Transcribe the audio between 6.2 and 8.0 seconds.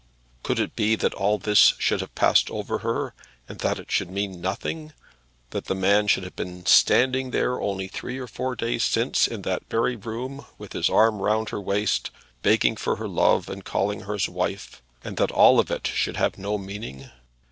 have been standing there, only